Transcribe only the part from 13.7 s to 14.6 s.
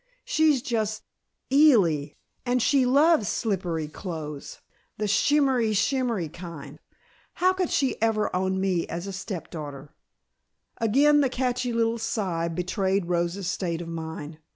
of mind.